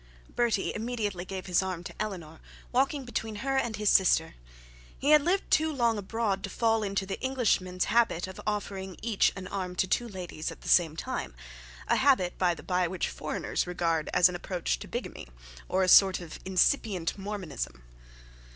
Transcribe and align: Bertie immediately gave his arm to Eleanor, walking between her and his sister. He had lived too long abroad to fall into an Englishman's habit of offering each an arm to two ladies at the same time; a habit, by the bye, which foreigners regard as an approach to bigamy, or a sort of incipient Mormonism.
Bertie 0.35 0.73
immediately 0.73 1.25
gave 1.25 1.45
his 1.45 1.61
arm 1.61 1.83
to 1.83 1.93
Eleanor, 1.99 2.39
walking 2.71 3.05
between 3.05 3.35
her 3.45 3.55
and 3.55 3.75
his 3.75 3.91
sister. 3.91 4.33
He 4.97 5.11
had 5.11 5.21
lived 5.21 5.51
too 5.51 5.71
long 5.71 5.99
abroad 5.99 6.43
to 6.43 6.49
fall 6.49 6.81
into 6.81 7.05
an 7.07 7.21
Englishman's 7.21 7.85
habit 7.85 8.25
of 8.25 8.41
offering 8.47 8.97
each 9.03 9.31
an 9.35 9.47
arm 9.47 9.75
to 9.75 9.85
two 9.85 10.07
ladies 10.07 10.51
at 10.51 10.61
the 10.61 10.69
same 10.69 10.95
time; 10.95 11.35
a 11.87 11.97
habit, 11.97 12.35
by 12.39 12.55
the 12.55 12.63
bye, 12.63 12.87
which 12.87 13.09
foreigners 13.09 13.67
regard 13.67 14.09
as 14.11 14.27
an 14.27 14.33
approach 14.33 14.79
to 14.79 14.87
bigamy, 14.87 15.27
or 15.69 15.83
a 15.83 15.87
sort 15.87 16.19
of 16.19 16.39
incipient 16.45 17.15
Mormonism. 17.15 17.83